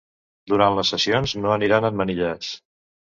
Durant 0.53 0.77
les 0.79 0.93
sessions 0.95 1.35
no 1.43 1.53
aniran 1.57 1.87
emmanillats. 1.91 2.51